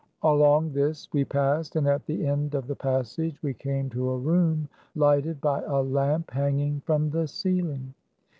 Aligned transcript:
Along 0.23 0.73
this 0.73 1.07
we 1.13 1.23
passed, 1.25 1.75
and 1.75 1.87
at 1.87 2.07
the 2.07 2.25
end 2.25 2.55
of 2.55 2.65
the 2.65 2.75
passage 2.75 3.37
we 3.43 3.53
came 3.53 3.87
to 3.91 4.09
a 4.09 4.17
room 4.17 4.67
lighted 4.95 5.39
by 5.39 5.61
a 5.61 5.83
lamp 5.83 6.31
hanging 6.31 6.81
from 6.87 7.11
the 7.11 7.27
ceiling. 7.27 7.93